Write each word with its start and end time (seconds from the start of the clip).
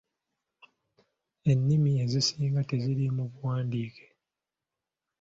Ennimi 1.51 1.91
ezisinga 2.03 2.61
teziri 2.69 3.05
mu 3.15 3.25
buwandiike. 3.31 4.05